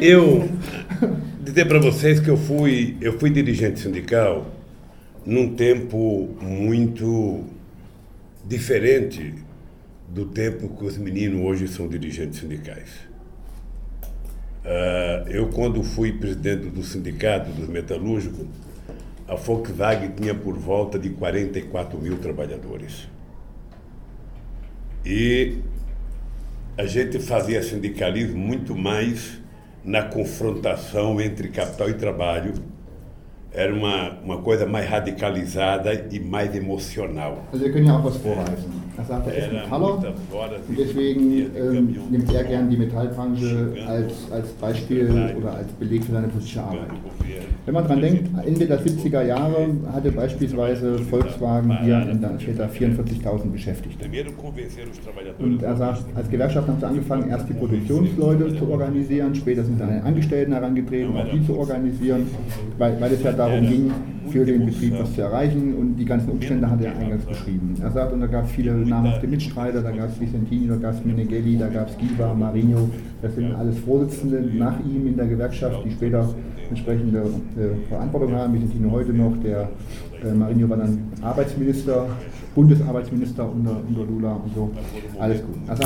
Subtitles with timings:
[0.00, 0.48] Eu
[1.40, 4.46] dizer para vocês que eu fui, eu fui dirigente sindical
[5.24, 7.44] num tempo muito
[8.44, 9.34] diferente
[10.08, 12.90] do tempo que os meninos hoje são dirigentes sindicais.
[14.64, 18.46] Uh, eu, quando fui presidente do sindicato dos metalúrgicos,
[19.28, 23.08] a Volkswagen tinha por volta de 44 mil trabalhadores.
[25.04, 25.58] E
[26.76, 29.43] a gente fazia sindicalismo muito mais
[29.84, 32.54] na confrontação entre capital e trabalho
[33.52, 37.44] era uma, uma coisa mais radicalizada e mais emocional.
[37.52, 38.82] Also wir können ja auch was vorweisen.
[38.96, 40.14] Er sagt, er ist Metaller
[40.68, 46.12] und deswegen ähm, nimmt er gern die Metallbranche als, als Beispiel oder als Beleg für
[46.12, 46.90] seine politische Arbeit.
[47.64, 52.68] Wenn man daran denkt, Ende der 70er Jahre hatte beispielsweise Volkswagen hier in der Städte
[52.68, 54.04] 44.000 Beschäftigte.
[55.38, 59.80] Und er sagt, als Gewerkschaft haben sie angefangen, erst die Produktionsleute zu organisieren, später sind
[59.80, 62.28] dann die Angestellten herangetreten, auch die zu organisieren,
[62.78, 63.92] weil, weil es ja darum ging,
[64.30, 67.74] für den Betrieb was zu erreichen und die ganzen Umstände hat er eingangs beschrieben.
[67.80, 70.94] Er sagt, und da gab es viele namhafte Mitstreiter, da gab es Vicentini, da gab
[70.94, 72.88] es Meneghelli, da gab es Giba, Marinho,
[73.22, 76.34] das sind alles Vorsitzende nach ihm in der Gewerkschaft, die später
[76.70, 78.54] entsprechende äh, Verantwortung haben.
[78.54, 79.68] Vicentino heute noch, der
[80.24, 82.06] äh, Marinho war dann Arbeitsminister,
[82.54, 84.70] Bundesarbeitsminister unter, unter Lula und so.
[85.18, 85.56] Alles gut.
[85.66, 85.82] Also,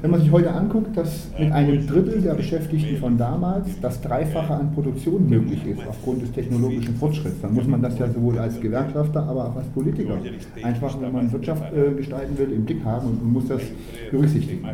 [0.00, 4.54] wenn man sich heute anguckt, dass mit einem Drittel der Beschäftigten von damals das Dreifache
[4.54, 8.60] an Produktion möglich ist aufgrund des technologischen Fortschritts, dann muss man das ja sowohl als
[8.60, 10.18] Gewerkschafter, aber auch als Politiker
[10.62, 13.62] einfach, wenn man Wirtschaft äh, gestalten will, im Blick haben und, und muss das
[14.10, 14.64] berücksichtigen.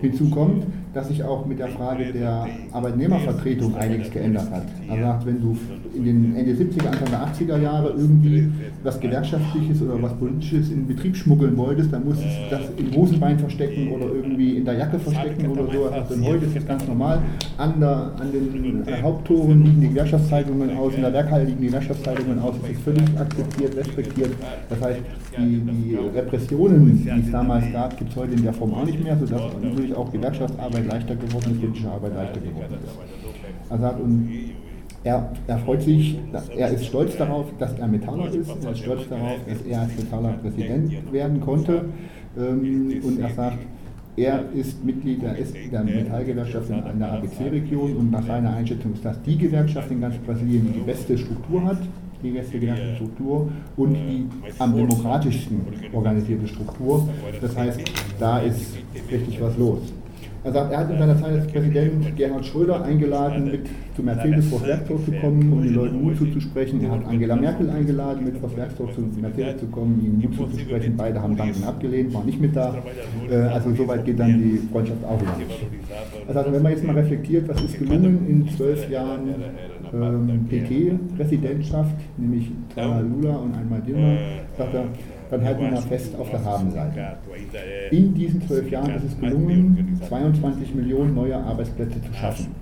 [0.00, 4.62] Hinzu kommt, dass sich auch mit der Frage der Arbeitnehmervertretung einiges geändert hat.
[4.88, 5.56] Er sagt, wenn du
[5.94, 8.48] in den Ende 70er, Anfang der 80er Jahre irgendwie
[8.82, 12.94] was Gewerkschaftliches oder was Politisches in den Betrieb schmuggeln wolltest, dann musstest du das im
[12.94, 15.84] Hosenbein verstecken oder irgendwie in der Jacke verstecken oder so.
[15.86, 17.20] Also denn heute ist das ganz normal.
[17.58, 22.38] An, der, an den Haupttoren liegen die Gewerkschaftszeitungen aus, in der Werkhalle liegen die Gewerkschaftszeitungen
[22.38, 22.54] aus.
[22.60, 24.30] Das ist völlig akzeptiert, respektiert.
[24.68, 25.00] Das heißt,
[25.38, 29.02] die, die Repressionen, die es damals gab, gibt es heute in der Form auch nicht
[29.02, 33.70] mehr, sodass natürlich auch Gewerkschaftsarbeit leichter geworden ist, politische Arbeit leichter geworden ist.
[33.70, 34.30] Er sagt, und
[35.04, 36.18] er, er freut sich,
[36.56, 39.96] er ist stolz darauf, dass er Metaller ist, er ist stolz darauf, dass er als
[39.96, 41.84] Metaller Präsident werden konnte.
[42.36, 43.58] Ähm, und er sagt,
[44.16, 49.20] er ist Mitglied der, der Metallgewerkschaft in der ABC-Region und nach seiner Einschätzung ist das
[49.22, 51.78] die Gewerkschaft in ganz Brasilien, die die beste Struktur hat,
[52.22, 54.26] die beste gewerkschaftliche Struktur und die
[54.58, 55.60] am demokratischsten
[55.92, 57.08] organisierte Struktur.
[57.40, 57.80] Das heißt,
[58.18, 58.76] da ist
[59.10, 59.80] richtig was los.
[60.46, 64.46] Er sagt, er hat in seiner Zeit als Präsident Gerhard Schröder eingeladen, mit zu Mercedes
[64.46, 66.84] vor Werkzeug zu kommen, um den Leuten Mut zuzusprechen.
[66.84, 70.96] Er hat Angela Merkel eingeladen, mit vor Werkzeug zu Mercedes zu kommen, ihnen Mut zuzusprechen.
[70.96, 72.76] Beide haben Danken abgelehnt, waren nicht mit da.
[73.28, 75.50] Äh, also soweit geht dann die Freundschaft auch nicht.
[76.28, 79.34] Also wenn man jetzt mal reflektiert, was ist gelungen in zwölf Jahren
[79.92, 84.16] ähm, PT-Präsidentschaft, nämlich zweimal Lula und einmal Dilma,
[84.56, 84.84] sagt er,
[85.30, 87.16] dann halten wir mal fest auf der Habenseite.
[87.90, 92.54] In diesen zwölf Jahren ist es gelungen, 22 Millionen neue Arbeitsplätze zu schaffen.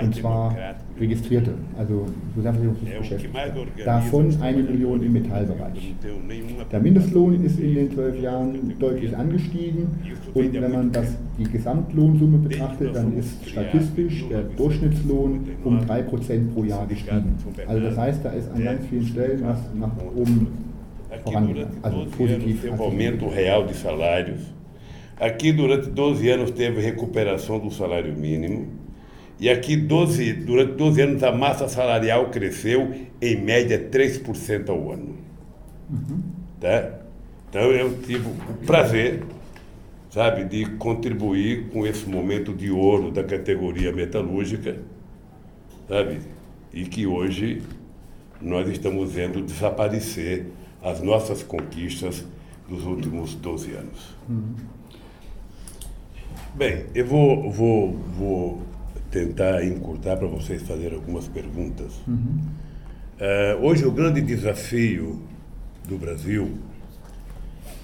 [0.00, 0.56] Und zwar
[0.98, 3.84] registrierte, also Sozialversicherungsbeschäftigte.
[3.84, 5.94] Davon eine Million im Metallbereich.
[6.70, 9.88] Der Mindestlohn ist in den zwölf Jahren deutlich angestiegen
[10.34, 16.64] und wenn man das, die Gesamtlohnsumme betrachtet, dann ist statistisch der Durchschnittslohn um 3% pro
[16.64, 17.36] Jahr gestiegen.
[17.66, 20.71] Also das heißt, da ist an ganz vielen Stellen was nach oben
[21.12, 24.40] Aqui durante 12 anos teve aumento real de salários.
[25.20, 28.68] Aqui durante 12 anos teve recuperação do salário mínimo.
[29.38, 32.90] E aqui 12, durante 12 anos a massa salarial cresceu
[33.20, 35.16] em média 3% ao ano.
[35.90, 36.22] Uhum.
[36.58, 36.94] Tá?
[37.50, 39.22] Então eu tive o prazer,
[40.08, 44.78] sabe, de contribuir com esse momento de ouro da categoria metalúrgica,
[45.86, 46.20] sabe?
[46.72, 47.60] E que hoje
[48.40, 50.46] nós estamos vendo desaparecer
[50.82, 52.24] as nossas conquistas
[52.68, 54.16] dos últimos 12 anos.
[54.28, 54.54] Uhum.
[56.54, 58.62] Bem, eu vou, vou, vou
[59.10, 61.92] tentar encurtar para vocês fazerem algumas perguntas.
[62.06, 62.40] Uhum.
[63.18, 65.22] Uh, hoje, o grande desafio
[65.86, 66.58] do Brasil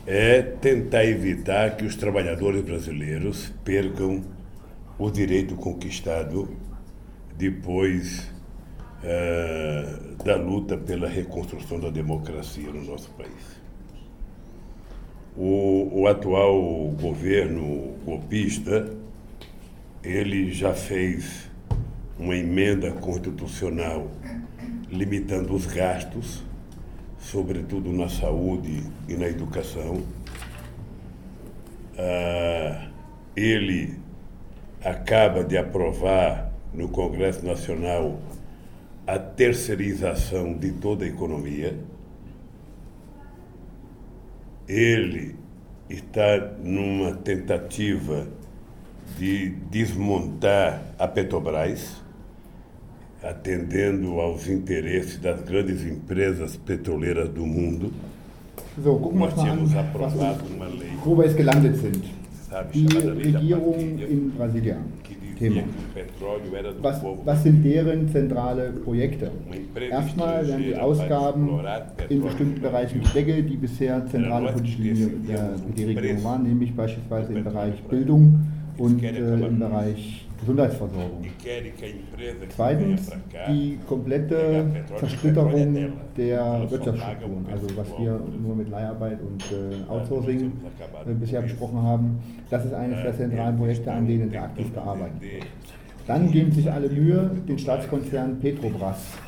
[0.06, 4.22] é tentar evitar que os trabalhadores brasileiros percam
[4.98, 6.48] o direito conquistado
[7.36, 8.28] depois
[9.02, 13.58] uh, da luta pela reconstrução da democracia no nosso país.
[15.36, 16.60] O, o atual
[17.00, 18.92] governo golpista,
[20.02, 21.48] ele já fez
[22.18, 24.10] uma emenda constitucional
[24.90, 26.42] limitando os gastos,
[27.20, 30.02] sobretudo na saúde e na educação.
[31.94, 32.88] Uh,
[33.36, 33.98] ele
[34.84, 38.18] acaba de aprovar no Congresso Nacional
[39.08, 41.74] a terceirização de toda a economia.
[44.68, 45.34] Ele
[45.88, 48.26] está numa tentativa
[49.16, 52.02] de desmontar a Petrobras,
[53.22, 57.90] atendendo aos interesses das grandes empresas petroleiras do mundo.
[58.84, 59.58] So, an,
[59.94, 60.12] was,
[61.04, 62.04] wo wir jetzt gelandet sind.
[62.74, 64.78] Die Regierung in Brasilien.
[65.38, 65.62] Thema.
[66.82, 69.30] Was, was sind deren zentrale Projekte?
[69.90, 71.48] Erstmal werden die Ausgaben
[72.08, 77.32] in bestimmten Bereichen gedeckt, die bisher zentrale politische Linie der, der Regierung waren, nämlich beispielsweise
[77.32, 78.40] im Bereich Bildung
[78.76, 81.24] und äh, im Bereich Gesundheitsversorgung.
[82.48, 83.10] Zweitens
[83.48, 90.52] die komplette Zersplitterung der Wirtschaftsstrukturen, also was wir nur mit Leiharbeit und äh, Outsourcing
[91.06, 92.18] äh, bisher besprochen haben.
[92.50, 95.46] Das ist eines der zentralen Projekte, an denen wir aktiv gearbeitet wird.
[96.06, 99.18] Dann geben sich alle Mühe, den Staatskonzern Petrobras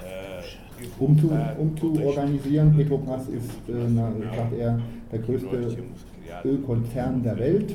[0.99, 2.75] um zu, um zu organisieren.
[2.77, 4.81] Petrobras ist, äh, sagt er,
[5.12, 5.77] der größte
[6.45, 7.75] Ölkonzern der Welt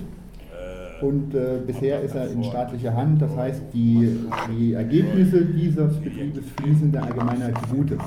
[1.02, 3.22] und äh, bisher ist er in staatlicher Hand.
[3.22, 4.18] Das heißt, die,
[4.50, 7.98] die Ergebnisse dieses Betriebes fließen der Allgemeinheit zugute.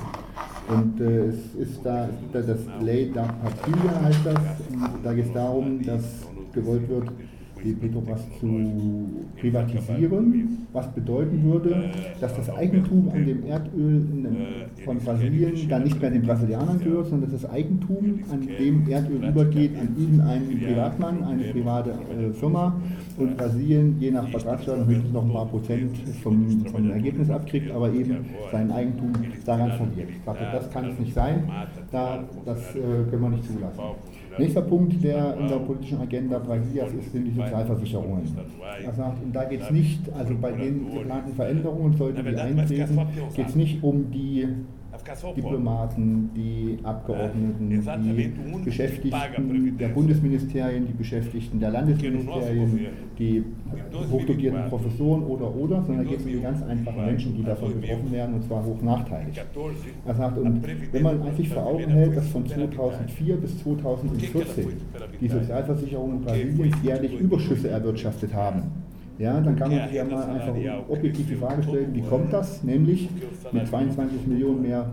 [0.68, 4.38] Und äh, es ist da, da das Ley da Patria heißt das.
[4.70, 7.08] Und da geht es darum, dass gewollt wird,
[7.64, 8.46] die Petrobras zu
[9.40, 11.90] privatisieren, was bedeuten würde,
[12.20, 14.06] dass das Eigentum an dem Erdöl
[14.84, 19.24] von Brasilien dann nicht mehr den Brasilianern gehört, sondern dass das Eigentum an dem Erdöl
[19.28, 22.80] übergeht an irgendeinen Privatmann, eine private äh, Firma
[23.16, 27.92] und Brasilien je nach Vertragssteuer höchstens noch ein paar Prozent vom, vom Ergebnis abkriegt, aber
[27.92, 29.12] eben sein Eigentum
[29.44, 30.10] daran verliert.
[30.10, 31.50] Ich sagte, das kann es nicht sein,
[31.90, 33.80] da, das äh, können wir nicht zulassen.
[34.38, 38.22] Nächster Punkt, der in der politischen Agenda Brasilias ist, sind die Sozialversicherungen.
[38.84, 43.00] Er sagt, und da geht es nicht, also bei den geplanten Veränderungen, sollten die eintreten,
[43.34, 44.46] geht es nicht um die
[45.36, 52.86] Diplomaten, die Abgeordneten, die Beschäftigten der Bundesministerien, die Beschäftigten der Landesministerien,
[53.18, 53.44] die
[54.10, 58.12] hochdotierten Professoren oder oder, sondern geht es um die ganz einfachen Menschen, die davon betroffen
[58.12, 59.40] werden und zwar hoch nachteilig.
[60.06, 60.62] Er sagt, und
[60.92, 64.66] wenn man sich vor Augen hält, dass von 2004 bis 2014
[65.20, 68.62] die Sozialversicherungen Brasiliens jährlich Überschüsse erwirtschaftet haben,
[69.18, 70.54] ja, dann kann man sich ja mal einfach
[70.88, 72.62] objektiv die Frage stellen, wie kommt das?
[72.62, 73.08] Nämlich
[73.52, 74.90] mit 22 Millionen mehr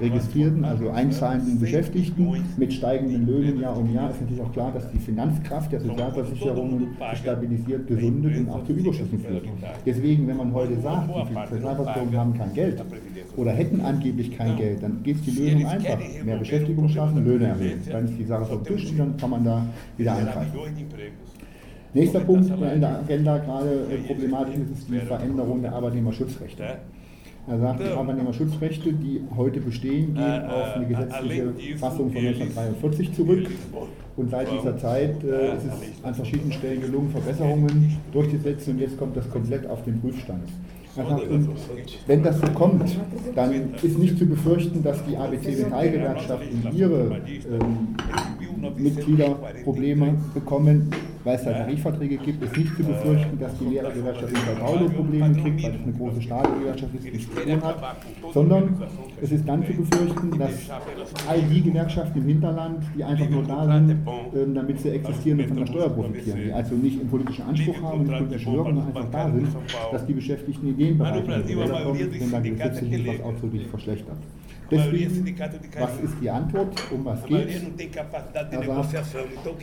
[0.00, 4.90] registrierten, also einzahlenden Beschäftigten mit steigenden Löhnen Jahr um Jahr ist natürlich auch klar, dass
[4.90, 9.44] die Finanzkraft der Sozialversicherungen stabilisiert, gesundet und auch zu Überschüssen führt.
[9.86, 12.82] Deswegen, wenn man heute sagt, die Sozialversicherungen haben kein Geld
[13.36, 15.98] oder hätten angeblich kein Geld, dann geht es die Lösung einfach.
[16.24, 17.80] Mehr Beschäftigung schaffen, Löhne erhöhen.
[17.90, 19.66] Dann ist die Sache vom Tisch und dann kann man da
[19.96, 20.52] wieder eingreifen.
[21.92, 26.78] Nächster Punkt, der in der Agenda gerade äh, problematisch ist, ist die Veränderung der Arbeitnehmerschutzrechte.
[27.48, 33.12] Er sagt, die Arbeitnehmerschutzrechte, die heute bestehen, gehen äh, auf eine gesetzliche Fassung von 1943
[33.12, 33.48] zurück.
[34.16, 38.74] Und seit dieser Zeit äh, ist es an verschiedenen Stellen gelungen, Verbesserungen durchzusetzen.
[38.74, 40.44] Und jetzt kommt das komplett auf den Prüfstand.
[40.96, 41.48] Und
[42.06, 42.96] wenn das so kommt,
[43.34, 47.20] dann ist nicht zu befürchten, dass die ABC Metallgewerkschaft in ihre
[47.50, 47.96] ähm,
[48.76, 50.90] Mitglieder Probleme bekommen,
[51.24, 54.88] weil es da Tarifverträge gibt, ist nicht zu befürchten, dass die Lehrergewerkschaft in Sao Paulo
[54.88, 57.96] Probleme kriegt, weil es eine große Staatsgewerkschaft ist, die Strukturen hat,
[58.32, 58.82] sondern
[59.20, 60.70] es ist dann zu befürchten, dass
[61.28, 63.90] all die Gewerkschaften im Hinterland, die einfach nur da sind,
[64.34, 67.82] ähm, damit sie existieren und von der Steuer profitieren, die also nicht einen politischen Anspruch
[67.82, 69.48] haben und nicht politisch wirken, sondern einfach da sind,
[69.92, 74.16] dass die Beschäftigten in den Bereichen kommen, wenn dann gesetzlich etwas ausdrücklich verschlechtert.
[74.70, 75.36] Deswegen,
[75.78, 76.68] was ist die Antwort?
[76.92, 77.62] Um was geht es?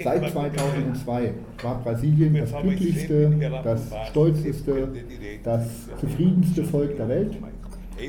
[0.03, 1.33] Seit 2002
[1.63, 3.31] war Brasilien das glücklichste,
[3.63, 4.89] das stolzeste,
[5.43, 5.67] das
[5.99, 7.37] zufriedenste Volk der Welt.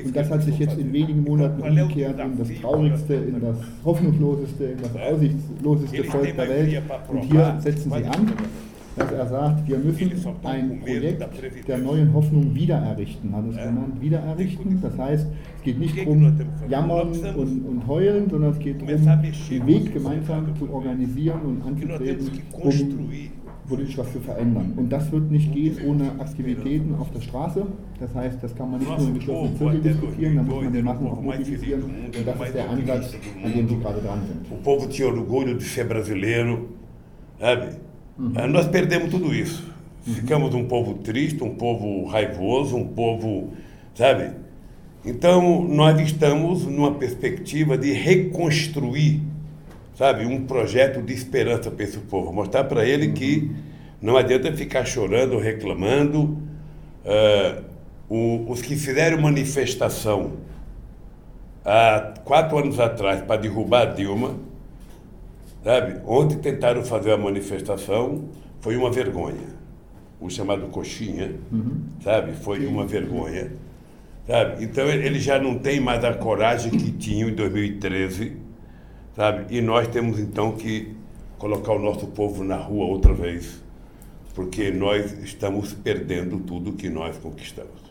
[0.05, 4.63] Und das hat sich jetzt in wenigen Monaten umgekehrt in das traurigste, in das hoffnungsloseste,
[4.65, 6.81] in das aussichtsloseste Volk der Welt.
[7.07, 8.33] Und hier setzen sie an
[8.99, 10.11] dass er sagt, wir müssen
[10.43, 11.23] ein Projekt
[11.67, 14.81] der neuen Hoffnung wiedererrichten, hat es genannt, wiedererrichten.
[14.81, 15.27] Das heißt,
[15.57, 16.37] es geht nicht darum,
[16.69, 22.29] jammern und, und heulen, sondern es geht darum, den Weg gemeinsam zu organisieren und anzutreten,
[22.51, 22.71] um
[23.69, 24.73] politisch was zu verändern.
[24.75, 27.65] Und das wird nicht gehen ohne Aktivitäten auf der Straße.
[27.99, 30.81] Das heißt, das kann man nicht nur in geschlossenen Zirkel diskutieren, da muss man die
[30.81, 31.83] Massen auch mobilisieren.
[31.83, 34.51] Und das ist der Ansatz, an dem Sie gerade dran sind.
[34.51, 36.57] O povo tinha orgulho de ser brasileiro,
[37.39, 37.88] sabe?
[38.19, 38.47] Uhum.
[38.47, 39.63] Nós perdemos tudo isso.
[40.05, 40.13] Uhum.
[40.13, 43.53] Ficamos um povo triste, um povo raivoso, um povo,
[43.95, 44.31] sabe?
[45.05, 49.21] Então, nós estamos numa perspectiva de reconstruir,
[49.95, 52.33] sabe, um projeto de esperança para esse povo.
[52.33, 53.49] Mostrar para ele que
[54.01, 56.37] não adianta ficar chorando, reclamando.
[57.05, 57.69] Uh,
[58.11, 60.31] O, os que fizeram manifestação
[61.63, 64.33] há quatro anos atrás para derrubar a Dilma,
[65.63, 66.01] sabe?
[66.05, 68.29] Ontem tentaram fazer a manifestação,
[68.61, 69.59] foi uma vergonha.
[70.19, 71.81] O chamado coxinha, uhum.
[72.03, 72.33] sabe?
[72.33, 73.51] Foi uma vergonha.
[74.27, 74.63] Sabe?
[74.63, 78.37] Então ele já não tem mais a coragem que tinha em 2013,
[79.15, 79.55] sabe?
[79.55, 80.95] E nós temos então que
[81.37, 83.63] colocar o nosso povo na rua outra vez,
[84.35, 87.88] porque nós estamos perdendo tudo que nós conquistamos.